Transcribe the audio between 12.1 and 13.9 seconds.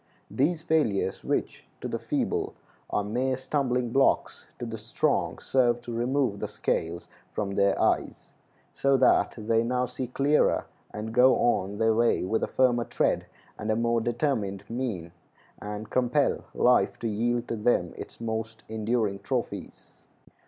with a firmer tread and a